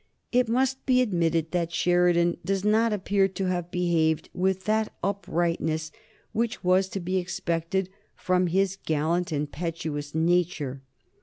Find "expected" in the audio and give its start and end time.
7.17-7.87